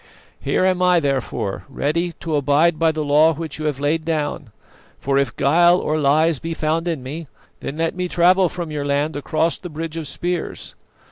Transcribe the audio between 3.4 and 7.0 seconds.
you have laid down; for if guile or lies be found